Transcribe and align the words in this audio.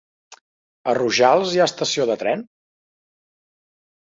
A 0.93 0.95
Rojals 0.99 1.53
hi 1.57 1.61
ha 1.61 1.67
estació 1.73 2.07
de 2.13 2.15
tren? 2.25 2.45